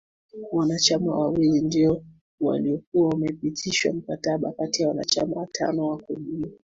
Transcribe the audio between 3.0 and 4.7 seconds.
wameptisha mkataba